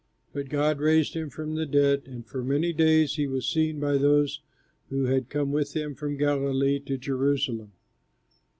But 0.33 0.49
God 0.49 0.79
raised 0.79 1.13
him 1.13 1.29
from 1.29 1.53
the 1.53 1.67
dead, 1.67 2.07
and 2.07 2.25
for 2.25 2.43
many 2.43 2.73
days 2.73 3.17
he 3.17 3.27
was 3.27 3.47
seen 3.47 3.79
by 3.79 3.99
those 3.99 4.41
who 4.89 5.05
had 5.05 5.29
come 5.29 5.51
with 5.51 5.75
him 5.75 5.93
from 5.93 6.17
Galilee 6.17 6.79
to 6.87 6.97
Jerusalem. 6.97 7.73